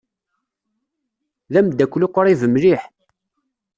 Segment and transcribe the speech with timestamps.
[1.51, 2.81] D ameddakel uqrib mliḥ.